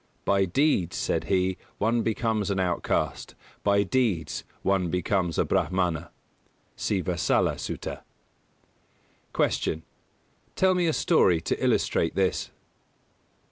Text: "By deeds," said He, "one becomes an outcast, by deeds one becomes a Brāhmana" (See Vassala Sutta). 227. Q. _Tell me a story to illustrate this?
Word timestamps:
"By 0.25 0.45
deeds," 0.45 0.97
said 0.97 1.25
He, 1.25 1.59
"one 1.77 2.01
becomes 2.01 2.49
an 2.49 2.59
outcast, 2.59 3.35
by 3.63 3.83
deeds 3.83 4.43
one 4.63 4.89
becomes 4.89 5.37
a 5.37 5.45
Brāhmana" 5.45 6.09
(See 6.75 7.01
Vassala 7.03 7.53
Sutta). 7.59 8.01
227. 9.35 9.83
Q. 9.83 9.85
_Tell 10.67 10.75
me 10.75 10.87
a 10.87 10.93
story 10.93 11.39
to 11.41 11.63
illustrate 11.63 12.15
this? 12.15 12.49